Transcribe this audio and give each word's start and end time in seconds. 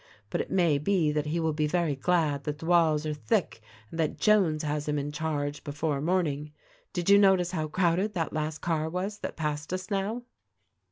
But 0.31 0.41
it 0.41 0.49
may 0.49 0.79
be 0.79 1.11
that 1.11 1.27
he 1.27 1.39
will 1.39 1.53
be 1.53 1.67
very 1.67 1.95
glad 1.95 2.45
that 2.45 2.57
the 2.57 2.65
walls 2.65 3.05
are 3.05 3.13
thick 3.13 3.61
and 3.91 3.99
that 3.99 4.17
Jones 4.17 4.63
has 4.63 4.87
him 4.87 4.97
in 4.97 5.11
charge, 5.11 5.63
before 5.63 6.01
morning. 6.01 6.53
Did 6.91 7.07
you 7.11 7.19
notice 7.19 7.51
how 7.51 7.67
crowded 7.67 8.13
that 8.15 8.33
last 8.33 8.61
car 8.61 8.89
was 8.89 9.19
that 9.19 9.37
passed 9.37 9.71
us 9.71 9.91
now 9.91 10.23